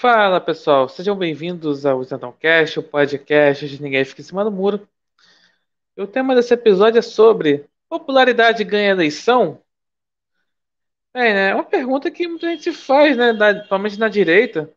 [0.00, 2.04] Fala pessoal, sejam bem-vindos ao
[2.38, 4.86] Cast, o podcast de Ninguém Fica em Cima do Muro.
[5.96, 9.62] E o tema desse episódio é sobre popularidade ganha eleição?
[11.14, 11.48] É, né?
[11.50, 13.32] É uma pergunta que muita gente faz, né?
[13.32, 14.70] Da, principalmente na direita.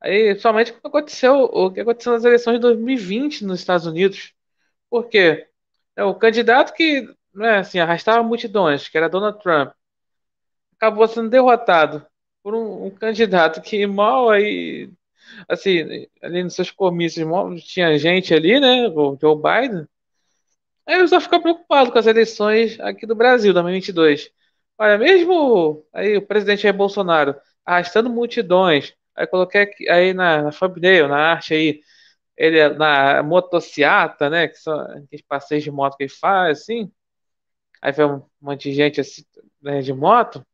[0.00, 4.32] Aí, somente quando aconteceu o que aconteceu nas eleições de 2020 nos Estados Unidos.
[4.90, 5.48] Por quê?
[5.96, 9.72] É, o candidato que né, assim, arrastava multidões, que era Donald Trump,
[10.76, 12.06] acabou sendo derrotado
[12.50, 14.90] por um, um candidato que mal aí,
[15.48, 19.86] assim, ali nos seus comícios, mal, tinha gente ali, né, o Joe Biden.
[20.86, 24.30] Aí eu só fico preocupado com as eleições aqui do Brasil, 2022.
[24.78, 30.50] Olha, mesmo aí o presidente Jair Bolsonaro arrastando multidões, aí coloquei aqui, aí na, na
[30.50, 31.80] thumbnail, na arte aí,
[32.36, 36.90] ele na motociata, né, que são aqueles passeios de moto que ele faz, assim,
[37.82, 39.22] aí vem um monte de gente assim,
[39.62, 40.44] né, de moto,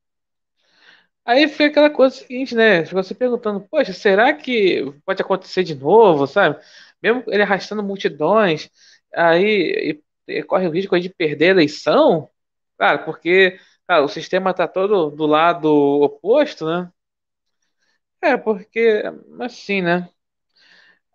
[1.27, 2.85] Aí fica aquela coisa seguinte, né?
[2.85, 6.59] Fica você perguntando, poxa, será que pode acontecer de novo, sabe?
[7.03, 8.71] Mesmo ele arrastando multidões,
[9.15, 10.01] aí
[10.49, 12.31] corre o risco de perder a eleição,
[12.79, 15.69] cara, porque cara, o sistema está todo do lado
[16.03, 16.91] oposto, né?
[18.23, 19.03] É, porque,
[19.41, 20.09] assim, né?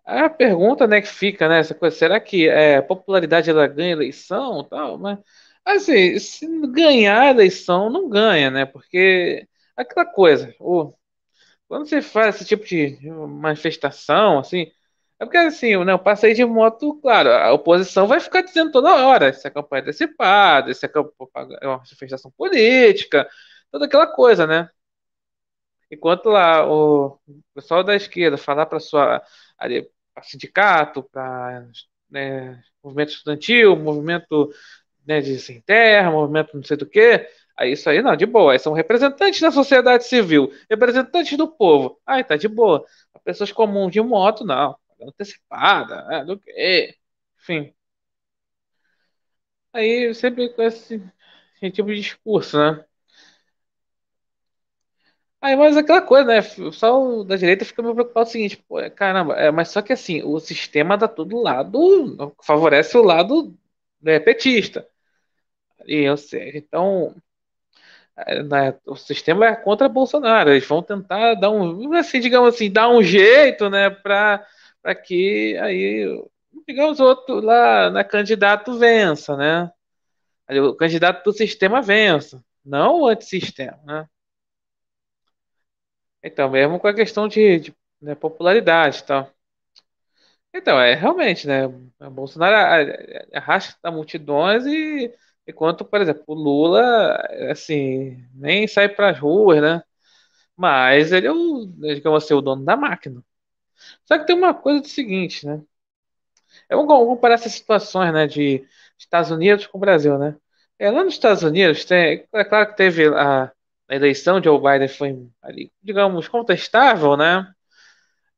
[0.04, 3.92] A pergunta, né, que fica, né, essa coisa, será que é, a popularidade ela ganha
[3.92, 5.18] eleição, tal, mas
[5.64, 8.66] assim, se ganhar a eleição, não ganha, né?
[8.66, 10.92] Porque aquela coisa, o,
[11.68, 14.70] quando você faz esse tipo de manifestação, assim,
[15.18, 19.06] é porque assim, né, eu passei de moto, claro, a oposição vai ficar dizendo toda
[19.06, 20.90] hora se a campanha é antecipada, se é
[21.66, 23.28] uma manifestação política,
[23.70, 24.70] toda aquela coisa, né?
[25.90, 27.20] Enquanto lá o
[27.54, 29.22] pessoal da esquerda falar para sua
[30.14, 31.66] pra sindicato, para
[32.10, 34.50] né, movimento estudantil, movimento
[35.06, 38.52] né, de sem terra, movimento não sei do que, Aí isso aí não, de boa.
[38.52, 42.00] Aí são representantes da sociedade civil, representantes do povo.
[42.06, 42.84] Aí tá de boa.
[43.24, 44.76] Pessoas comuns de moto, não.
[45.00, 46.24] Antecipada, né?
[46.24, 46.96] do quê?
[47.40, 47.74] Enfim.
[49.72, 50.94] Aí sempre com esse,
[51.56, 52.84] esse tipo de discurso, né?
[55.40, 56.38] Aí, mas aquela coisa, né?
[56.88, 59.92] O da direita fica meio preocupado com o seguinte, pô, caramba, é, mas só que
[59.92, 63.56] assim, o sistema dá todo lado, favorece o lado
[64.00, 64.86] né, petista.
[65.86, 67.14] E, ou seja, então,
[68.16, 70.50] né, o sistema é contra Bolsonaro.
[70.50, 74.46] Eles vão tentar dar um, assim, digamos assim, dar um jeito, né, para
[75.04, 76.22] que aí,
[76.66, 79.70] digamos, outro lá, na candidato vença, né?
[80.50, 84.08] O candidato do sistema vença, não o antissistema, né?
[86.22, 89.30] Então, mesmo com a questão de, de né, popularidade tal.
[90.54, 91.66] Então, é realmente, né?
[92.10, 92.54] Bolsonaro
[93.32, 95.12] arrasta multidões e
[95.52, 97.16] Enquanto, por exemplo, o Lula,
[97.50, 99.82] assim, nem sai para as ruas, né?
[100.56, 103.22] Mas ele é o, digamos assim, o dono da máquina.
[104.06, 105.62] Só que tem uma coisa do seguinte, né?
[106.68, 108.66] É vamos comparar essas situações, né, de
[108.98, 110.36] Estados Unidos com o Brasil, né?
[110.78, 113.44] É, lá nos Estados Unidos, tem, é claro que teve a,
[113.88, 117.52] a eleição de Joe Biden foi, ali, digamos, contestável, né?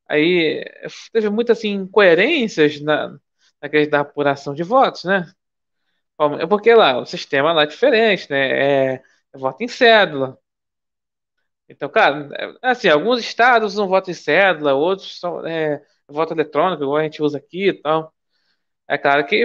[0.07, 0.63] Aí
[1.11, 3.17] teve muitas assim, incoerências na,
[3.61, 5.31] na questão da apuração de votos, né?
[6.39, 8.93] É porque lá, o sistema lá é diferente, né?
[8.93, 9.03] É,
[9.33, 10.37] é voto em cédula.
[11.67, 12.29] Então, cara,
[12.61, 17.03] é, assim, alguns estados usam voto em cédula, outros são é, voto eletrônico, igual a
[17.03, 18.13] gente usa aqui e tal.
[18.87, 19.43] É claro que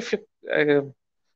[0.48, 0.62] é,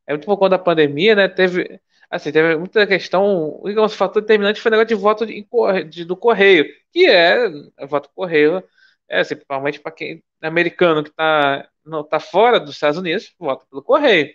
[0.07, 1.29] é muito por conta da pandemia, né?
[1.29, 1.81] Teve,
[2.11, 5.47] assim, teve muita questão, digamos, fator determinante foi o negócio de voto de,
[5.91, 7.47] de, do correio, que é,
[7.79, 8.63] é voto correio,
[9.09, 11.69] é, assim, principalmente para quem é americano que está
[12.11, 14.31] tá fora dos Estados Unidos, vota pelo correio.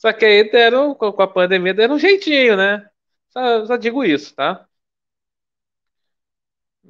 [0.00, 2.88] Só que aí deram, com a pandemia, deram um jeitinho, né?
[3.30, 4.66] Só, só digo isso, tá?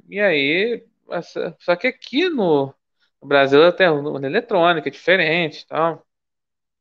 [0.09, 0.85] E aí,
[1.59, 2.73] só que aqui no,
[3.23, 6.05] Brasil até urna eletrônica é diferente, tal.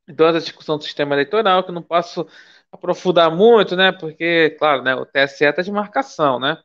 [0.08, 2.28] Então, essa discussão do sistema eleitoral, que eu não posso
[2.72, 3.92] aprofundar muito, né?
[3.92, 6.56] Porque, claro, né, o TSE está de marcação, né?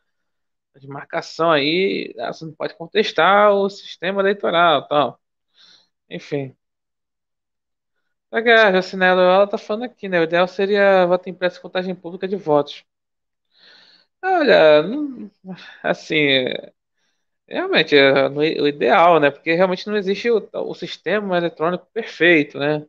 [0.74, 5.22] Tá de marcação aí, você não pode contestar o sistema eleitoral, tal.
[6.10, 6.56] Enfim.
[8.32, 8.40] A
[8.72, 10.20] Jacinello, ela tá falando aqui, né?
[10.20, 12.86] O ideal seria voto impresso e contagem pública de votos.
[14.24, 15.32] Olha, não-
[15.84, 16.46] assim,
[17.48, 19.32] realmente é o ideal, né?
[19.32, 22.86] Porque realmente não existe o, o sistema eletrônico perfeito, né?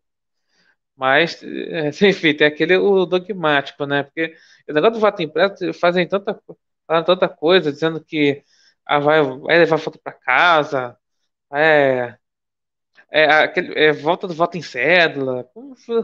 [0.97, 4.03] Mas, é, enfim, tem aquele o dogmático, né?
[4.05, 4.35] Porque
[4.69, 6.41] o negócio do voto impresso fazem tanta,
[6.87, 8.43] tanta coisa, dizendo que
[8.87, 10.97] ah, vai, vai levar foto para casa,
[11.55, 12.17] é,
[13.17, 15.49] é, aquele, é, volta do voto em cédula,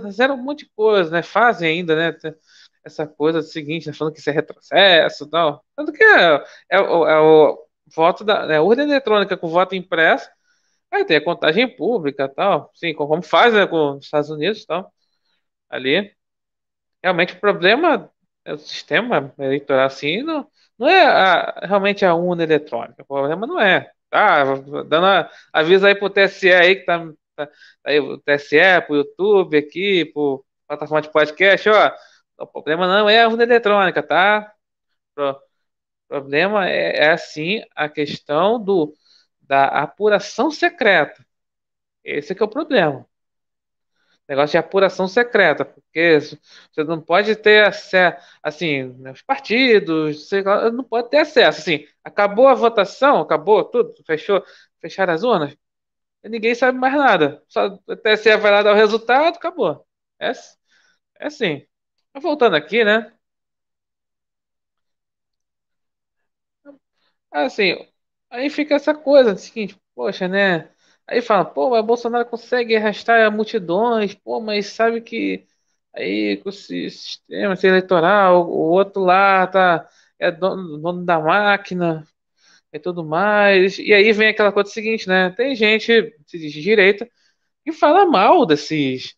[0.02, 1.22] fizeram um monte de coisa, né?
[1.22, 2.16] Fazem ainda, né?
[2.84, 3.92] Essa coisa seguinte, né?
[3.92, 5.62] falando que isso é retrocesso tal.
[5.76, 6.36] Tanto que é,
[6.70, 6.80] é, é,
[7.20, 7.58] o
[7.94, 10.28] voto da né, urna eletrônica com voto impresso,
[10.90, 14.92] aí tem a contagem pública tal, sim, como faz né, com os Estados Unidos tal,
[15.70, 16.14] ali.
[17.02, 18.10] Realmente o problema
[18.44, 20.48] é o sistema eleitoral assim, não,
[20.78, 23.92] não é a, realmente a urna eletrônica, o problema não é.
[24.12, 24.44] Tá,
[24.88, 27.00] dando a, aviso aí pro TSE aí que tá,
[27.34, 27.48] tá
[27.84, 31.92] aí o TSE, pro YouTube aqui, pro plataforma de podcast, ó,
[32.38, 34.52] o problema não é a urna eletrônica, tá?
[35.16, 35.34] O
[36.08, 38.94] problema é, é assim a questão do,
[39.40, 41.24] da apuração secreta.
[42.04, 43.06] Esse é o problema.
[44.32, 46.18] Negócio de apuração secreta, porque
[46.72, 50.42] você não pode ter acesso, assim, os partidos, você
[50.72, 54.42] não pode ter acesso, assim, acabou a votação, acabou tudo, fechou,
[54.80, 55.54] fecharam as urnas,
[56.24, 59.86] ninguém sabe mais nada, só o TSE vai lá dar o resultado, acabou.
[60.20, 60.30] É,
[61.20, 61.66] é assim.
[62.20, 63.12] Voltando aqui, né?
[67.30, 67.74] Assim,
[68.30, 70.71] aí fica essa coisa, seguinte, poxa, né?
[71.06, 75.46] Aí fala, pô, mas Bolsonaro consegue arrastar multidões, pô, mas sabe que
[75.94, 79.88] aí com esse sistema esse eleitoral, o outro lá tá,
[80.18, 82.06] é dono, dono da máquina
[82.72, 83.78] e tudo mais.
[83.78, 85.30] E aí vem aquela coisa seguinte, né?
[85.32, 87.08] Tem gente de direita
[87.64, 89.16] que fala mal desses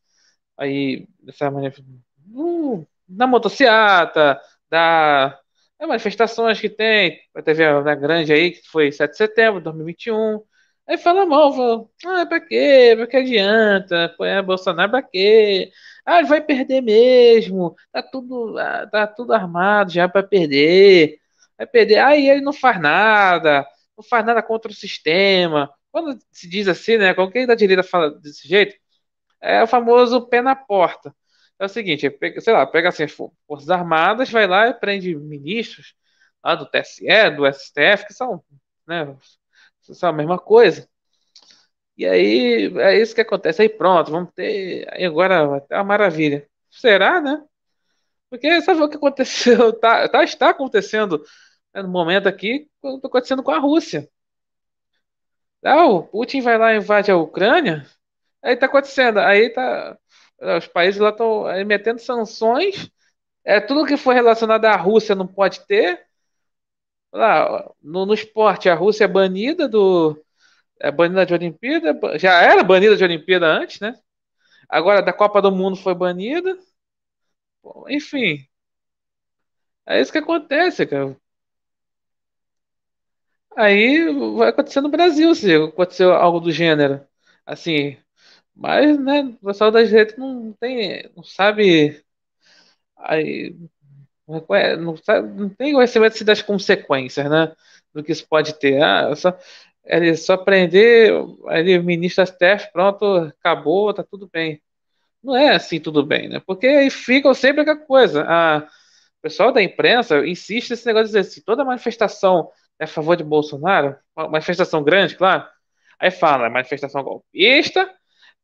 [0.58, 4.40] aí, dessa manifestação na motociata,
[4.70, 5.38] da
[5.86, 10.42] manifestações que tem, teve a, a grande aí, que foi 7 de setembro de 2021.
[10.86, 12.92] Aí fala mal, fala, ah, pra quê?
[12.96, 14.04] Pra que adianta?
[14.04, 15.72] Apoiar Bolsonaro pra quê?
[16.04, 17.74] Ah, ele vai perder mesmo.
[17.90, 21.18] Tá tudo, ah, tá tudo armado já pra perder.
[21.56, 21.98] Vai perder.
[21.98, 23.66] Aí ele não faz nada.
[23.96, 25.70] Não faz nada contra o sistema.
[25.90, 27.14] Quando se diz assim, né?
[27.14, 28.76] Qualquer da direita fala desse jeito,
[29.40, 31.14] é o famoso pé na porta.
[31.58, 32.10] É o seguinte,
[32.40, 35.94] sei lá, pega assim as Forças Armadas, vai lá e prende ministros
[36.44, 38.42] lá do TSE, do STF, que são,
[38.86, 39.16] né,
[40.02, 40.88] a mesma coisa.
[41.96, 43.62] E aí é isso que acontece.
[43.62, 44.86] Aí pronto, vamos ter.
[44.92, 46.48] Aí agora vai uma maravilha.
[46.70, 47.42] Será, né?
[48.30, 49.72] Porque sabe o que aconteceu?
[49.80, 51.22] Tá, tá, está acontecendo
[51.74, 54.08] né, no momento aqui, está acontecendo com a Rússia.
[55.64, 57.86] Ah, o Putin vai lá e invade a Ucrânia.
[58.42, 59.18] Aí tá acontecendo.
[59.20, 59.98] Aí tá.
[60.58, 62.90] Os países lá estão metendo sanções.
[63.44, 66.06] É, tudo que for relacionado à Rússia não pode ter.
[67.14, 70.20] Lá, no, no esporte, a Rússia é banida do.
[70.80, 72.18] É banida de Olimpíada.
[72.18, 73.94] Já era banida de Olimpíada antes, né?
[74.68, 76.58] Agora da Copa do Mundo foi banida.
[77.88, 78.46] Enfim.
[79.86, 81.16] É isso que acontece, cara.
[83.56, 84.06] Aí
[84.36, 87.06] vai acontecer no Brasil, se aconteceu algo do gênero.
[87.46, 87.96] Assim,
[88.54, 92.02] mas, né, o pessoal da direita não tem, não sabe,
[92.96, 93.56] aí,
[94.26, 97.54] não, sabe, não tem conhecimento das consequências, né,
[97.92, 98.82] do que isso pode ter.
[98.82, 99.36] Ah, só,
[99.84, 101.12] ele só prender,
[101.50, 103.04] ele, o ministro STF, pronto,
[103.38, 104.60] acabou, tá tudo bem.
[105.22, 106.42] Não é assim tudo bem, né?
[106.46, 108.24] Porque aí ficam sempre aquela coisa.
[108.28, 112.88] A, o pessoal da imprensa insiste nesse negócio de dizer assim, toda manifestação é a
[112.88, 115.46] favor de Bolsonaro, uma manifestação grande, claro.
[115.98, 117.90] Aí fala, manifestação golpista,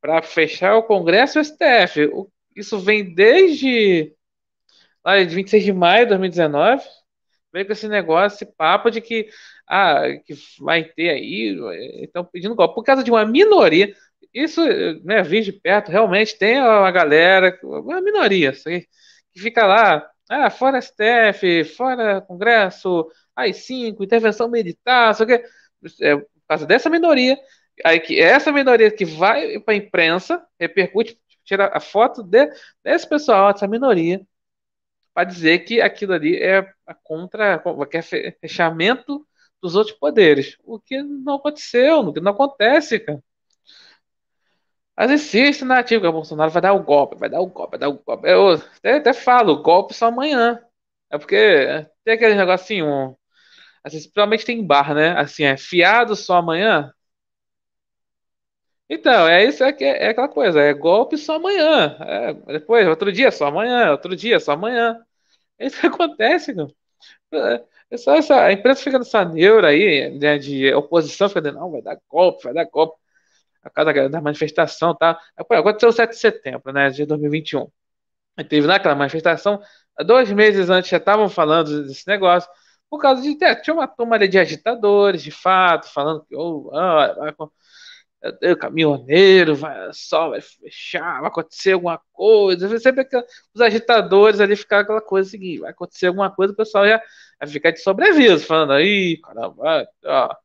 [0.00, 2.11] para fechar o Congresso e o STF.
[2.56, 4.15] Isso vem desde
[5.05, 6.82] lá de 26 de maio de 2019.
[7.52, 9.28] Vem com esse negócio, esse papo de que,
[9.69, 11.59] ah, que vai ter aí,
[12.04, 13.95] estão pedindo golpe por causa de uma minoria.
[14.33, 14.62] Isso,
[15.04, 18.52] né, vi de perto, realmente tem uma galera, uma minoria,
[19.33, 25.42] que fica lá, ah, fora STF, fora Congresso, AI-5, intervenção militar, só que
[26.02, 27.37] é, por causa dessa minoria
[27.85, 32.50] Aí que essa minoria que vai para a imprensa repercute, tira a foto de,
[32.85, 34.21] desse pessoal, dessa minoria,
[35.14, 39.26] para dizer que aquilo ali é contra qualquer fechamento
[39.62, 40.57] dos outros poderes.
[40.64, 43.23] O que não aconteceu, o que não acontece, cara.
[44.97, 47.81] Mas existe narrativa que o Bolsonaro vai dar o golpe, vai dar o golpe, vai
[47.81, 48.29] dar o golpe.
[48.29, 50.61] Eu até, até falo, golpe só amanhã.
[51.11, 53.17] É porque tem aquele negocinho,
[53.85, 55.12] assim, provavelmente tem bar, né?
[55.19, 56.93] Assim, é fiado só amanhã.
[58.92, 61.97] Então, é isso, é, é aquela coisa, é golpe só amanhã.
[62.00, 65.00] É, depois, outro dia só amanhã, outro dia só amanhã.
[65.59, 66.68] É isso que acontece, cara.
[67.32, 71.61] É, é só essa, a imprensa fica nessa neura aí, né, de oposição, fica dizendo,
[71.61, 72.99] não, vai dar golpe, vai dar golpe.
[73.62, 75.20] A cada da manifestação, tá?
[75.37, 77.68] Aconteceu o 7 de setembro, né, de 2021.
[78.38, 79.61] E teve naquela manifestação,
[80.06, 82.50] dois meses antes já estavam falando desse negócio,
[82.90, 87.35] por causa de, é, tinha uma turma de agitadores, de fato, falando que, oh, ah,
[88.23, 92.79] o caminhoneiro vai só vai fechar, vai acontecer alguma coisa.
[92.79, 93.17] Sempre que
[93.55, 97.03] os agitadores ali ficaram aquela coisa seguinte, vai acontecer alguma coisa, o pessoal já,
[97.41, 100.37] Aí fica de sobreaviso, falando aí, caramba, ó,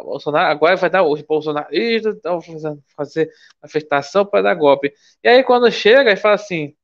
[0.00, 3.30] o Bolsonaro agora vai dar os bolsonaristas estão fazendo fazer
[3.60, 4.92] manifestação para dar golpe.
[5.24, 6.74] E aí quando chega e fala assim,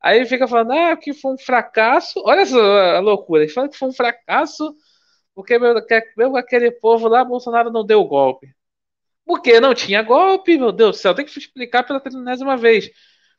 [0.00, 2.20] aí fica falando ah, que foi um fracasso.
[2.24, 3.42] Olha essa loucura.
[3.44, 4.74] Ele fala que foi um fracasso
[5.34, 8.54] porque mesmo aquele povo lá, Bolsonaro não deu golpe.
[9.24, 11.14] Porque não tinha golpe, meu Deus do céu.
[11.14, 12.90] Tem que explicar pela trinésima vez.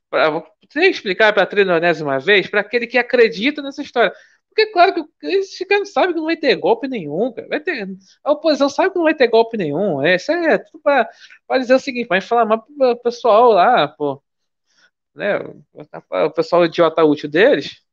[0.10, 4.14] Pra, tem que explicar pela trinésima vez para aquele que acredita nessa história.
[4.54, 7.48] Porque, claro, que eles caras sabem que não vai ter golpe nenhum, cara.
[7.48, 7.88] Vai ter,
[8.24, 10.02] a oposição sabe que não vai ter golpe nenhum.
[10.02, 11.10] É, isso é tudo para
[11.60, 14.22] dizer o seguinte, para inflamar o pessoal lá, pô.
[15.16, 15.38] Né,
[16.10, 17.84] o pessoal idiota útil deles,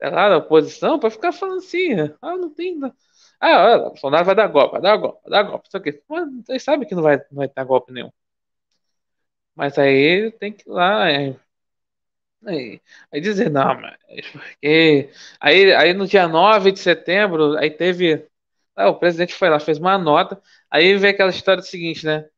[0.00, 2.78] é lá da oposição, para ficar falando assim, ah, não tem.
[3.40, 5.68] Ah, o Bolsonaro vai dar golpe, vai dar golpe, vai dar golpe.
[5.74, 6.02] Aqui.
[6.08, 8.10] Mas eles sabem que não vai, não vai ter golpe nenhum.
[9.54, 11.10] Mas aí tem que ir lá.
[11.10, 11.36] É,
[12.46, 12.80] Aí,
[13.12, 13.96] aí dizer, não, mas
[14.30, 15.10] porque.
[15.40, 18.26] Aí, aí no dia 9 de setembro, aí teve.
[18.76, 20.40] Ah, o presidente foi lá, fez uma nota.
[20.70, 22.28] Aí veio aquela história seguinte, né?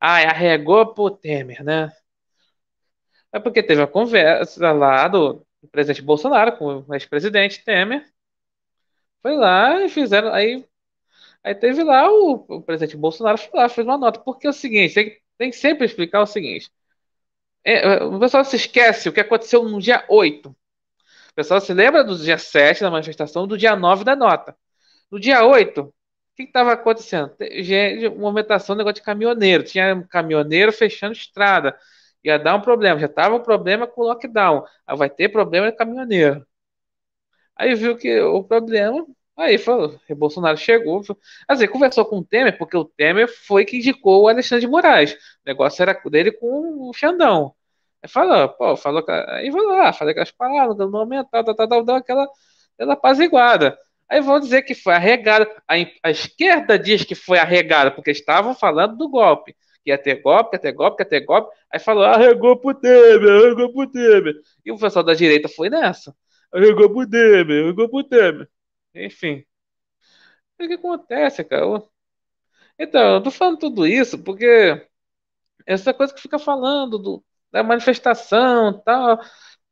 [0.00, 1.92] Ah, arregou pro Temer, né?
[3.32, 8.04] É porque teve a conversa lá do, do presidente Bolsonaro com o ex-presidente Temer.
[9.26, 10.32] Foi lá e fizeram.
[10.32, 10.64] Aí,
[11.42, 14.20] aí teve lá o, o presidente Bolsonaro foi lá, fez uma nota.
[14.20, 16.70] Porque é o seguinte, tem, tem que sempre explicar o seguinte.
[17.64, 20.50] É, o pessoal se esquece o que aconteceu no dia 8.
[20.50, 20.56] O
[21.34, 24.56] pessoal se lembra do dia 7 da manifestação, do dia 9 da nota.
[25.10, 25.94] No dia 8, o
[26.36, 27.34] que estava acontecendo?
[28.12, 29.64] Uma movimentação, um negócio de caminhoneiro.
[29.64, 31.76] Tinha caminhoneiro fechando estrada.
[32.24, 33.00] Ia dar um problema.
[33.00, 34.64] Já estava um problema com o lockdown.
[34.86, 36.46] Aí vai ter problema de caminhoneiro.
[37.56, 39.06] Aí viu que o problema.
[39.36, 41.02] Aí falou, Bolsonaro chegou,
[41.46, 45.12] assim, conversou com o Temer, porque o Temer foi que indicou o Alexandre de Moraes.
[45.12, 47.54] O negócio era dele com o Xandão.
[48.08, 51.94] Falou, pô, falou, aí vai lá, falei aquelas palavras, no momento, tal, tal, tal, deu
[51.96, 52.26] aquela,
[52.74, 53.76] aquela apaziguada.
[54.08, 55.50] Aí vão dizer que foi arregada.
[55.68, 59.54] A, a esquerda diz que foi arregada, porque estavam falando do golpe.
[59.84, 61.54] Que ia ter golpe, ia ter golpe, ia ter golpe.
[61.72, 64.34] Aí falou, arregou pro Temer, arregou pro Temer.
[64.64, 66.14] E o pessoal da direita foi nessa.
[66.52, 68.48] Arregou pro Temer, arregou pro Temer.
[68.94, 69.44] Enfim.
[70.58, 71.82] O que acontece, cara?
[72.78, 74.86] Então, eu tô falando tudo isso porque
[75.66, 79.20] essa coisa que fica falando do, da manifestação tal.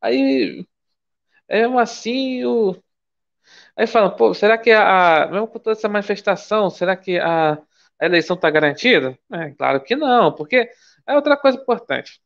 [0.01, 0.67] Aí,
[1.49, 2.77] é assim, o.
[3.77, 5.29] Aí falam, pô, será que a.
[5.31, 9.19] Mesmo com toda essa manifestação, será que a, a eleição está garantida?
[9.33, 10.71] É, claro que não, porque
[11.07, 12.21] é outra coisa importante.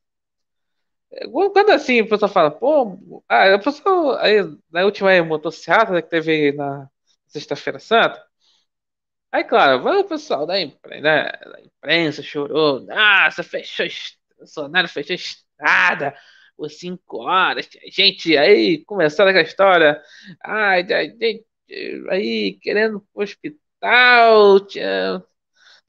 [1.33, 4.39] Quando assim o pessoal fala, pô, ah, o pessoal, aí,
[4.71, 6.89] na última motocicleta que teve na
[7.27, 8.23] Sexta-feira Santa,
[9.33, 13.87] aí claro, o pessoal da, imprensa, né, da imprensa chorou, nossa, fechou,
[14.39, 16.15] Bolsonaro fechou estrada
[16.57, 20.01] por cinco horas, gente aí começando aquela história,
[20.45, 21.47] ai, gente
[22.11, 25.23] aí querendo pro hospital, tinha,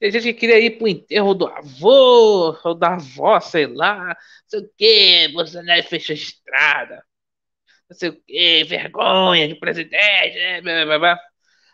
[0.00, 4.16] tem gente que queria ir pro enterro do avô, ou da avó, sei lá, não
[4.48, 7.04] sei o que, Bolsonaro fechou estrada,
[7.90, 11.20] não sei o que, vergonha de presidente, né, blá, blá, blá.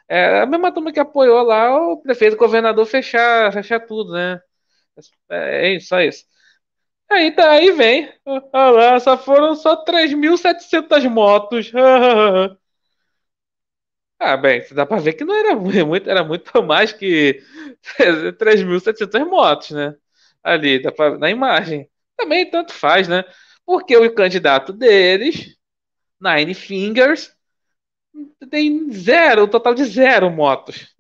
[0.09, 4.41] É a mesma turma que apoiou lá o prefeito, o governador fechar, fechar tudo, né?
[5.31, 6.25] É, é só isso.
[7.11, 11.73] Aí tá, vem, olha lá, só foram só 3.700 motos.
[14.19, 15.55] Ah, bem, dá pra ver que não era
[15.85, 17.43] muito, era muito mais que
[18.39, 19.95] 3.700 motos, né?
[20.43, 21.89] Ali, dá pra, na imagem.
[22.17, 23.25] Também tanto faz, né?
[23.65, 25.57] Porque o candidato deles,
[26.21, 27.35] Nine Fingers,
[28.51, 30.95] tem zero, um total de zero motos.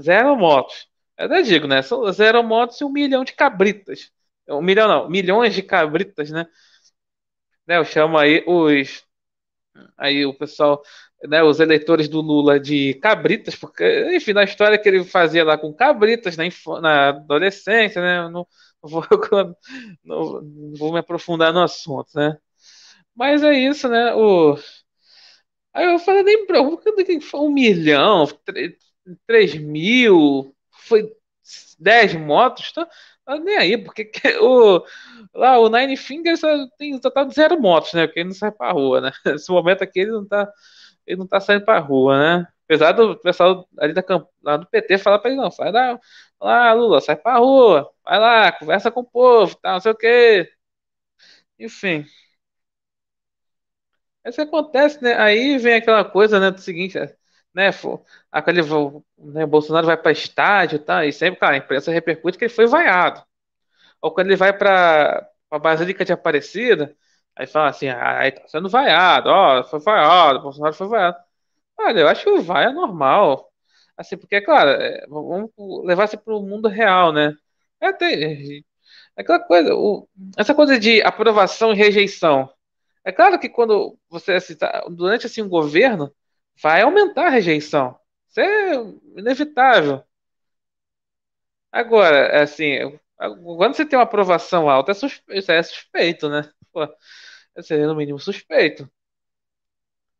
[0.00, 0.88] zero motos.
[1.18, 1.82] Eu até digo, né?
[1.82, 4.10] São zero motos e um milhão de cabritas.
[4.48, 6.46] Um milhão não, milhões de cabritas, né?
[7.66, 9.04] né eu chamo aí os.
[9.96, 10.82] Aí o pessoal,
[11.28, 13.84] né, os eleitores do Lula de cabritas, porque,
[14.16, 16.44] enfim, na história que ele fazia lá com cabritas na,
[16.80, 18.28] na adolescência, né?
[18.30, 18.46] Não,
[18.82, 19.04] vou,
[20.04, 20.42] não,
[20.76, 22.36] vou me aprofundar no assunto, né?
[23.14, 24.14] Mas é isso, né?
[24.14, 24.56] O,
[25.72, 26.46] aí eu falei, nem
[27.34, 28.26] um milhão,
[29.26, 31.10] três mil, foi
[31.78, 32.88] dez motos, tá?
[33.28, 34.10] Nem aí, porque
[34.40, 34.84] o,
[35.34, 36.40] lá o Nine Fingers
[36.78, 38.06] tem um total de zero motos, né?
[38.06, 39.10] Porque ele não sai pra rua, né?
[39.26, 40.50] Nesse momento aqui ele não tá,
[41.06, 42.48] ele não tá saindo pra rua, né?
[42.66, 44.02] Apesar do pessoal ali da,
[44.42, 45.72] lá do PT falar pra ele, não, sai
[46.40, 49.96] lá, Lula, sai pra rua, vai lá, conversa com o povo, tá, não sei o
[49.96, 50.48] quê.
[51.58, 52.06] Enfim.
[54.26, 55.14] Isso acontece, né?
[55.18, 56.98] Aí vem aquela coisa, né, do seguinte,
[57.54, 57.70] né,
[58.30, 58.62] aquele
[59.18, 61.04] né, Bolsonaro vai para estádio, tá?
[61.06, 63.22] E sempre, cara, a imprensa repercute que ele foi vaiado.
[64.00, 66.96] Ou quando ele vai para a Basílica de Aparecida,
[67.36, 71.16] aí fala assim, ah, aí tá sendo vaiado, ó, foi vaiado, Bolsonaro foi vaiado.
[71.78, 73.52] Olha, eu acho que vai é normal.
[73.96, 75.50] Assim, porque, claro, é, vamos
[75.84, 77.34] levar isso para o mundo real, né?
[77.80, 78.64] É, tem,
[79.16, 82.50] é aquela coisa, o, essa coisa de aprovação e rejeição.
[83.04, 86.12] É claro que quando você assim, tá, durante assim um governo
[86.60, 87.98] vai aumentar a rejeição.
[88.28, 88.74] Isso é
[89.16, 90.02] inevitável.
[91.70, 96.50] Agora, assim, quando você tem uma aprovação alta, é suspeito, é suspeito, né?
[96.72, 96.86] Pô,
[97.62, 98.90] seria no mínimo suspeito.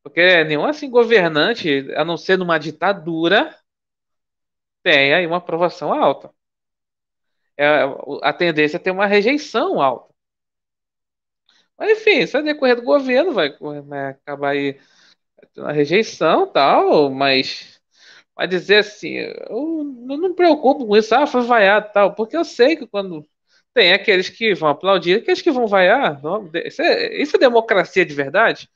[0.03, 3.57] Porque nenhum assim governante, a não ser numa ditadura,
[4.83, 6.33] tem aí uma aprovação alta.
[7.57, 7.83] É,
[8.23, 10.12] a tendência é ter uma rejeição alta.
[11.77, 13.51] Mas enfim, isso é decorrer do governo, vai,
[13.85, 14.79] vai acabar aí
[15.57, 17.81] uma rejeição tal, mas
[18.37, 22.45] vai dizer assim, eu não me preocupo com isso, ah, foi vaiado tal, porque eu
[22.45, 23.27] sei que quando
[23.75, 26.21] tem aqueles que vão aplaudir, aqueles que vão vaiar,
[26.67, 28.69] isso é, isso é democracia de verdade?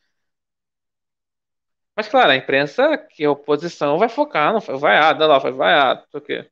[1.97, 6.01] Mas claro, a imprensa, que a oposição vai focar, não foi vaiado, não, foi vaiado,
[6.03, 6.51] não sei o quê.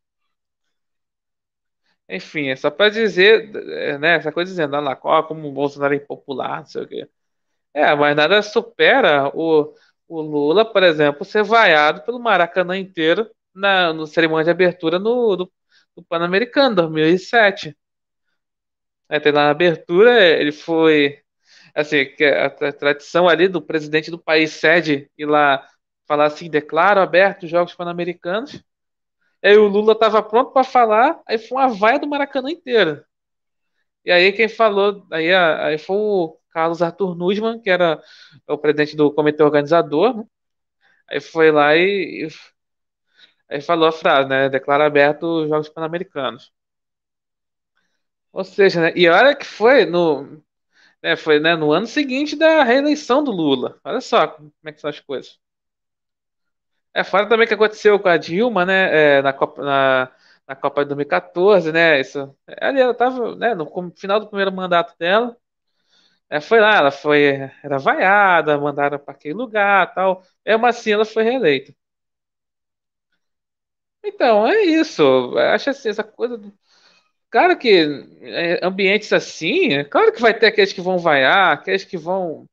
[2.09, 5.97] Enfim, é só para dizer, é, né, essa coisa dizendo, lá, como o Bolsonaro é
[5.97, 7.09] impopular, não sei o quê.
[7.75, 9.75] É, mas nada supera o,
[10.08, 15.37] o Lula, por exemplo, ser vaiado pelo Maracanã inteiro na no cerimônia de abertura no,
[15.37, 15.52] do,
[15.96, 17.76] do Pan-Americano, 2007.
[19.08, 21.20] Até na abertura, ele foi
[21.75, 25.66] assim, que a, a tradição ali do presidente do país sede ir lá
[26.06, 28.62] falar assim, declaro aberto os Jogos Pan-Americanos.
[29.44, 33.06] Aí o Lula estava pronto para falar, aí foi uma vaia do Maracanã inteira.
[34.04, 38.02] E aí quem falou, aí, aí foi o Carlos Arthur Nussmann, que era
[38.49, 40.25] o presidente do comitê organizador, né?
[41.08, 42.28] Aí foi lá e,
[43.49, 44.49] aí falou a frase, né?
[44.49, 46.52] Declara aberto os Jogos Pan-Americanos.
[48.32, 48.92] Ou seja, né?
[48.96, 50.42] E olha que foi no,
[51.02, 53.80] né, foi né, no ano seguinte da reeleição do Lula.
[53.84, 55.38] Olha só como é que são as coisas.
[56.92, 59.18] É fora também que aconteceu com a Dilma, né?
[59.18, 60.12] É, na, Copa, na,
[60.46, 62.00] na Copa de 2014, né?
[62.00, 65.36] Isso, ali ela estava né, no final do primeiro mandato dela.
[66.34, 67.23] É, foi lá, ela foi,
[67.62, 70.23] era vaiada, mandaram para aquele lugar tal.
[70.44, 71.73] Mesmo assim, ela foi reeleita.
[74.02, 75.02] Então, é isso.
[75.38, 76.36] Acho assim, essa coisa.
[76.38, 76.52] Do...
[77.30, 77.70] Claro que
[78.23, 82.49] é, ambientes assim, é claro que vai ter aqueles que vão vaiar, aqueles que vão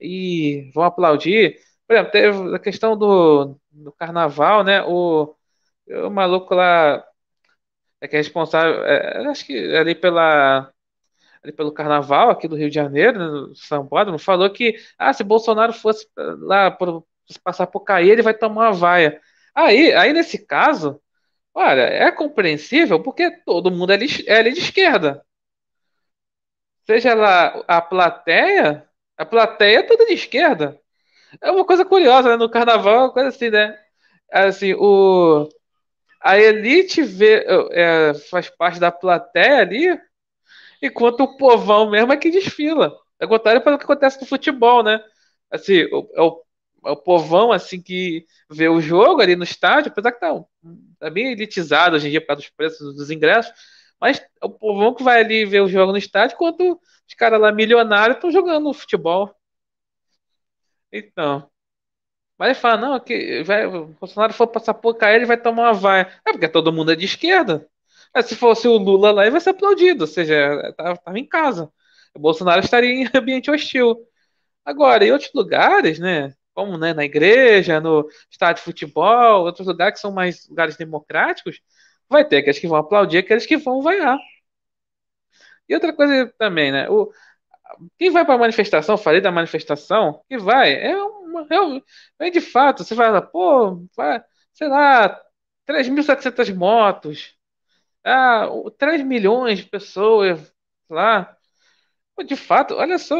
[0.00, 1.58] e vão aplaudir.
[1.88, 4.82] Por exemplo, teve a questão do, do carnaval, né?
[4.84, 5.34] O,
[5.88, 7.04] o maluco lá
[8.00, 10.71] é que é responsável, é, acho que ali pela
[11.56, 15.72] pelo carnaval aqui do Rio de Janeiro, no São Paulo, falou que ah, se Bolsonaro
[15.72, 17.04] fosse lá por,
[17.42, 19.20] passar por cair, ele vai tomar uma vaia.
[19.54, 21.00] Aí, aí nesse caso,
[21.54, 25.24] olha, é compreensível porque todo mundo é ali, é ali de esquerda.
[26.86, 30.78] Seja lá a plateia, a plateia é toda de esquerda.
[31.40, 32.36] É uma coisa curiosa, né?
[32.36, 33.78] No carnaval, é uma coisa assim, né?
[34.30, 35.48] Assim, o,
[36.20, 40.00] a elite vê, é, faz parte da plateia ali,
[40.82, 42.94] enquanto o povão mesmo é que desfila.
[43.20, 45.00] É contrário para o que acontece no futebol, né?
[45.50, 46.42] Assim, o, é o,
[46.86, 50.44] é o povão assim que vê o jogo ali no estádio, apesar que tá,
[50.98, 53.52] tá bem elitizado hoje em dia causa dos preços dos ingressos,
[54.00, 57.40] mas é o povão que vai ali ver o jogo no estádio, enquanto os caras
[57.40, 59.34] lá milionários estão jogando futebol.
[60.92, 61.48] Então.
[62.38, 65.64] Mas ele fala, não, que vai, o Bolsonaro for passar por cair, ele vai tomar
[65.64, 66.20] uma vaia.
[66.26, 67.68] É porque todo mundo é de esquerda.
[68.14, 71.26] Mas se fosse o Lula lá, ele vai ser aplaudido, ou seja, tava, tava em
[71.26, 71.72] casa.
[72.14, 73.96] O Bolsonaro estaria em ambiente hostil.
[74.64, 79.94] Agora, em outros lugares, né, como né, na igreja, no estádio de futebol, outros lugares
[79.96, 81.60] que são mais lugares democráticos,
[82.08, 84.18] vai ter aqueles que vão aplaudir, aqueles que vão vaiar.
[85.68, 87.12] E outra coisa também, né, o,
[87.98, 90.92] quem vai para a manifestação, falei da manifestação, que vai, é
[91.50, 94.22] é, é de fato, você fala, pô, vai,
[94.52, 95.20] sei lá,
[95.66, 97.34] 3.700 motos,
[98.04, 100.52] ah, 3 milhões de pessoas
[100.88, 101.36] lá.
[102.26, 103.16] De fato, olha só,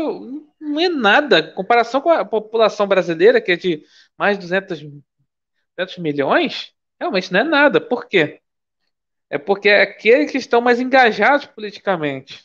[0.60, 1.40] não é nada.
[1.40, 3.84] Em comparação com a população brasileira, que é de
[4.16, 4.80] mais de 200,
[5.76, 7.80] 200 milhões, realmente não é nada.
[7.80, 8.40] Por quê?
[9.30, 12.44] É porque é aqueles que estão mais engajados politicamente.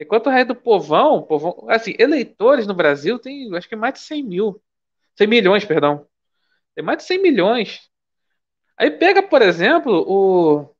[0.00, 4.00] Enquanto o resto do povão, povão, assim, eleitores no Brasil tem, acho que mais de
[4.00, 4.62] 100 mil.
[5.16, 6.06] 100 milhões, perdão.
[6.74, 7.88] Tem mais de 100 milhões.
[8.76, 10.74] Aí pega, por exemplo, o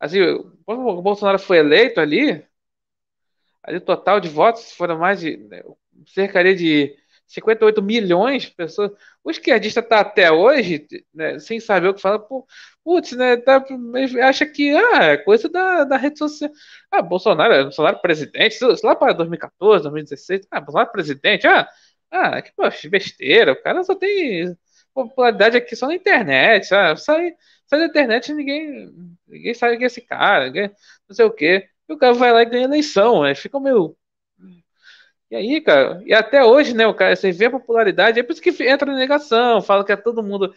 [0.00, 0.18] Assim,
[0.64, 2.42] quando o Bolsonaro foi eleito ali,
[3.62, 5.62] ali o total de votos foram mais de né,
[6.06, 8.90] cerca de 58 milhões de pessoas.
[9.22, 12.18] O esquerdista está até hoje, né, sem saber o que fala,
[12.82, 13.64] putz, né, tá,
[14.24, 16.50] acha que ah, é coisa da, da rede social.
[16.90, 21.68] Ah, Bolsonaro, Bolsonaro presidente, lá para 2014, 2016, ah, Bolsonaro presidente, ah,
[22.10, 24.56] ah que poxa, besteira, o cara só tem
[24.94, 27.36] popularidade aqui só na internet, sabe?
[27.70, 28.90] Sai da internet ninguém,
[29.28, 30.68] ninguém sabe quem é esse cara, ninguém,
[31.08, 31.68] não sei o quê.
[31.88, 33.34] E o cara vai lá e ganha eleição, né?
[33.34, 33.96] Fica meio.
[35.30, 38.32] E aí, cara, e até hoje, né, o cara, você vê a popularidade, é por
[38.32, 40.52] isso que entra na negação, fala que é todo mundo.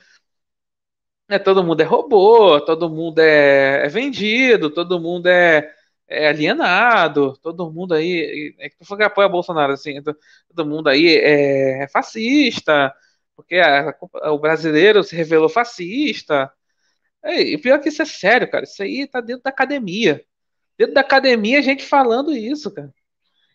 [1.30, 5.73] É, todo mundo é robô, todo mundo é, é vendido, todo mundo é,
[6.08, 8.54] é alienado, todo mundo aí.
[8.60, 12.93] É que tu foi que apoia Bolsonaro, assim, todo mundo aí é, é fascista,
[13.36, 13.95] porque a,
[14.32, 16.52] o brasileiro se revelou fascista.
[17.23, 18.65] É, e pior que isso é sério, cara.
[18.65, 20.23] Isso aí tá dentro da academia.
[20.77, 22.93] Dentro da academia, a gente falando isso, cara.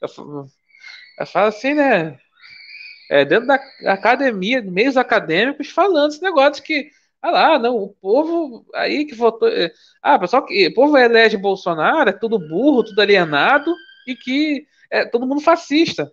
[0.02, 0.08] Eu,
[1.20, 2.18] eu falo assim, né?
[3.10, 3.54] É, dentro da
[3.86, 6.90] academia, meios acadêmicos, falando esse negócio que,
[7.22, 9.48] ah lá, não, o povo aí que votou.
[9.48, 13.74] É, ah, pessoal, que o povo elege Bolsonaro, é tudo burro, tudo alienado
[14.06, 16.12] e que é todo mundo fascista.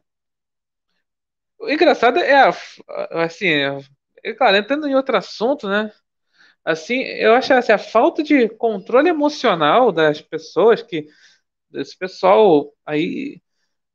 [1.59, 2.49] O engraçado é,
[3.23, 3.47] assim,
[4.23, 5.91] é, claro, entrando em outro assunto, né?
[6.65, 11.07] Assim, eu acho assim, a falta de controle emocional das pessoas, que
[11.73, 13.41] esse pessoal aí,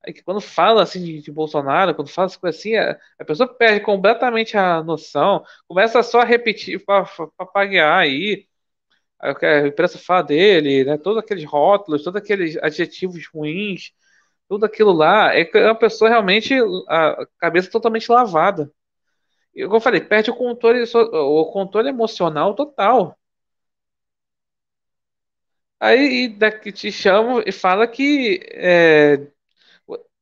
[0.05, 3.81] aí que quando fala assim de, de Bolsonaro, quando fala assim, a, a, pessoa perde
[3.85, 6.85] completamente a noção, começa só a repetir,
[7.37, 8.47] papaguear aí,
[9.21, 10.99] aí a imprensa fala dele, né?
[10.99, 13.93] Todos aqueles rótulos, todos aqueles adjetivos ruins,
[14.49, 16.55] tudo aquilo lá, é, é uma pessoa realmente
[16.89, 18.73] a cabeça totalmente lavada.
[19.55, 23.19] Eu falei, perde o controle, o controle emocional total.
[25.79, 29.27] Aí daqui te chamam e fala que é,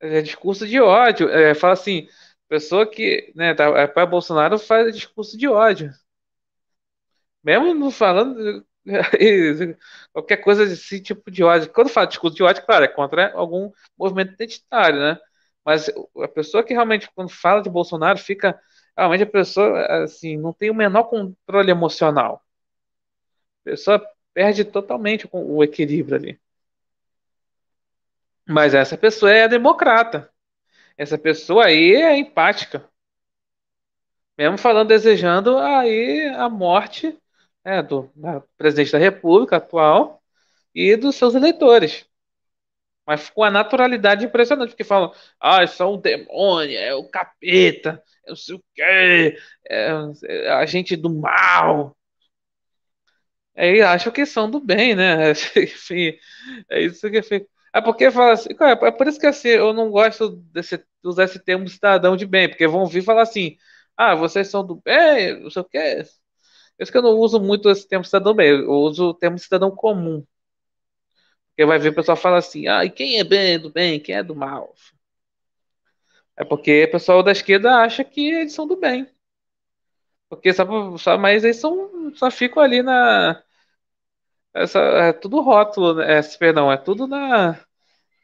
[0.00, 1.28] é discurso de ódio.
[1.30, 2.08] É, fala assim,
[2.48, 5.92] pessoa que né, tá, é para Bolsonaro faz discurso de ódio.
[7.42, 8.64] Mesmo não falando
[10.12, 11.72] qualquer coisa desse tipo de ódio.
[11.72, 15.18] Quando fala discurso de ódio, claro, é contra algum movimento identitário, né?
[15.64, 15.88] Mas
[16.22, 18.58] a pessoa que realmente, quando fala de Bolsonaro, fica
[18.98, 22.42] realmente a pessoa assim não tem o menor controle emocional.
[23.62, 26.40] A pessoa perde totalmente o equilíbrio ali.
[28.46, 30.30] Mas essa pessoa é democrata.
[30.96, 32.88] Essa pessoa aí é empática.
[34.36, 37.16] Mesmo falando, desejando aí a morte
[37.64, 40.22] é, do, do presidente da República atual
[40.74, 42.07] e dos seus eleitores.
[43.08, 48.36] Mas com a naturalidade impressionante, porque falam, ah, é um demônio, é o capeta, não
[48.36, 49.94] sei o quê, é,
[50.24, 51.96] é a gente do mal.
[53.56, 55.30] Aí acham que são do bem, né?
[55.56, 56.12] Enfim,
[56.70, 57.46] é isso que fica.
[57.74, 61.42] É porque fala assim, é por isso que assim, eu não gosto desse, usar esse
[61.42, 63.56] termo cidadão de bem, porque vão vir falar assim,
[63.96, 66.04] ah, vocês são do bem, não sei o quê.
[66.76, 69.38] Por isso que eu não uso muito esse termo cidadão bem, eu uso o termo
[69.38, 70.24] cidadão comum.
[71.58, 74.14] Porque vai ver o pessoal fala assim, ah, e quem é bem do bem, quem
[74.14, 74.72] é do mal?
[76.38, 79.06] É porque o pessoal da esquerda acha que eles são do bem.
[80.28, 83.42] Porque só, mas eles são, só ficam ali na.
[84.54, 86.18] Essa, é tudo rótulo, né?
[86.18, 87.58] é, perdão, é tudo na.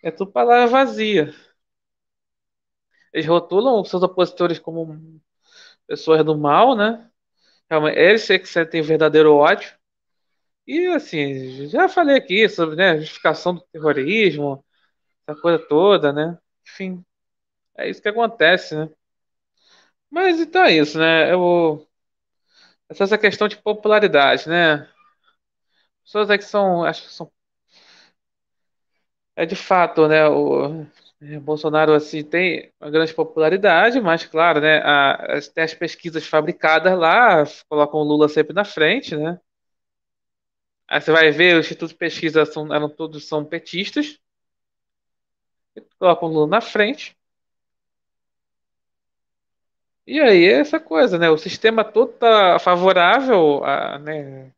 [0.03, 1.35] É tudo palavra vazia.
[3.13, 5.21] Eles rotulam os seus opositores como
[5.87, 7.11] pessoas do mal, né?
[7.97, 9.75] Eles é que sentem verdadeiro ódio.
[10.67, 14.65] E assim, já falei aqui sobre né, justificação do terrorismo,
[15.29, 16.39] essa coisa toda, né?
[16.67, 17.05] Enfim.
[17.77, 18.91] É isso que acontece, né?
[20.11, 21.33] Mas então é isso, né?
[21.33, 21.87] Eu,
[22.89, 24.89] essa questão de popularidade, né?
[26.05, 27.31] Pessoas é que são, acho que são,
[29.37, 30.27] é de fato, né?
[30.29, 30.85] O,
[31.23, 34.79] é, Bolsonaro assim tem uma grande popularidade, mas claro, né?
[34.83, 39.39] A, as, as pesquisas fabricadas lá, colocam o Lula sempre na frente, né?
[40.89, 44.19] Aí você vai ver, os institutos de pesquisa são, eram todos são petistas,
[45.99, 47.17] colocam o Lula na frente.
[50.07, 51.31] E aí, é essa coisa, né?
[51.31, 54.53] O sistema todo tá favorável a, né,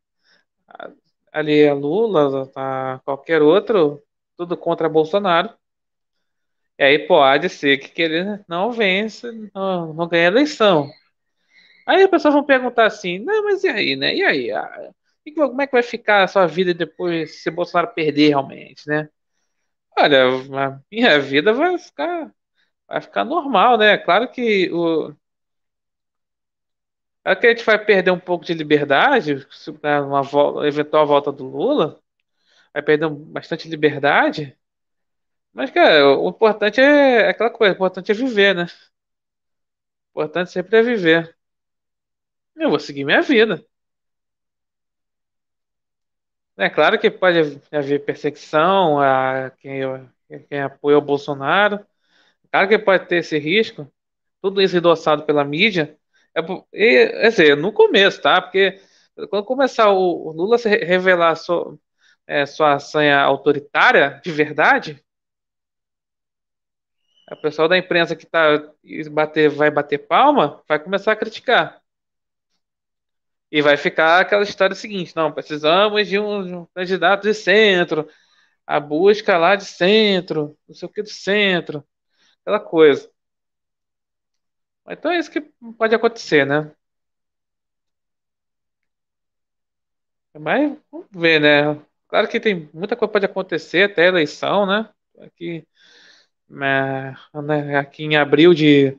[0.68, 0.90] a,
[1.32, 4.02] ali a Lula, a qualquer outro,
[4.36, 5.50] tudo contra Bolsonaro.
[6.78, 10.90] E aí pode ser que ele não vence, não, não ganhe a eleição.
[11.86, 14.14] Aí as pessoas vão perguntar assim, não, mas e aí, né?
[14.14, 14.50] E aí?
[15.34, 19.08] Como é que vai ficar a sua vida depois se Bolsonaro perder realmente, né?
[19.98, 20.26] Olha,
[20.68, 22.32] a minha vida vai ficar,
[22.88, 23.98] vai ficar normal, né?
[23.98, 25.14] Claro que o,
[27.24, 29.46] é que a gente vai perder um pouco de liberdade,
[29.82, 32.00] né, uma volta, eventual volta do Lula,
[32.74, 34.56] vai perder bastante liberdade.
[35.52, 38.66] Mas, cara, o importante é aquela coisa, o importante é viver, né?
[40.14, 41.36] O importante sempre é viver.
[42.56, 43.64] Eu vou seguir minha vida.
[46.58, 49.80] É claro que pode haver perseguição a quem,
[50.48, 51.84] quem apoia o Bolsonaro.
[52.52, 53.90] Claro que pode ter esse risco.
[54.42, 55.98] Tudo isso endossado pela mídia
[56.36, 56.40] É,
[56.74, 58.40] e, quer dizer, no começo, tá?
[58.42, 58.80] Porque
[59.30, 61.78] quando começar o, o Lula se revelar sua,
[62.26, 65.04] é, sua sanha autoritária de verdade,
[67.30, 68.62] o pessoal da imprensa que tá
[69.10, 71.80] bater, vai bater palma, vai começar a criticar.
[73.50, 78.08] E vai ficar aquela história seguinte: não, precisamos de um, de um candidato de centro,
[78.66, 81.86] a busca lá de centro, não sei o que do centro,
[82.42, 83.10] aquela coisa.
[84.88, 85.40] Então é isso que
[85.78, 86.72] pode acontecer, né?
[90.38, 91.82] Mas vamos ver, né?
[92.08, 94.90] Claro que tem muita coisa pode acontecer até a eleição, né?
[95.18, 95.66] Aqui,
[96.48, 97.16] né,
[97.78, 98.98] aqui em abril de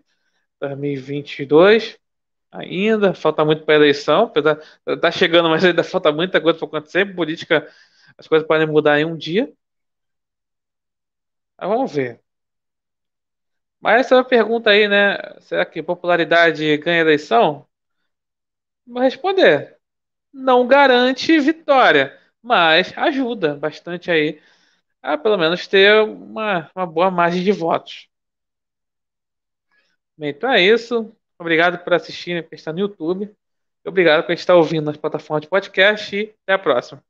[0.60, 1.99] 2022
[2.51, 4.60] ainda, falta muito para a eleição, apesar
[5.01, 7.05] tá chegando, mas ainda falta muita coisa para acontecer.
[7.15, 7.67] Política,
[8.17, 9.51] as coisas podem mudar em um dia.
[11.57, 12.21] Mas vamos ver.
[13.79, 15.17] Mas essa é pergunta aí, né?
[15.41, 17.67] Será que popularidade ganha eleição?
[18.86, 19.77] Vou responder.
[20.33, 24.41] Não garante vitória, mas ajuda bastante aí
[25.01, 28.10] a pelo menos ter uma, uma boa margem de votos.
[30.19, 31.15] Então é isso.
[31.39, 33.36] Obrigado por assistir, por estar no YouTube.
[33.86, 37.04] Obrigado por estar ouvindo nas plataformas de podcast e até a próxima.